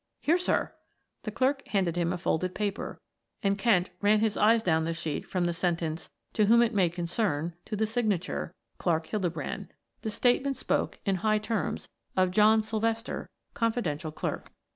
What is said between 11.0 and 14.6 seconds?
in high terms of John Sylvester, confidential clerk.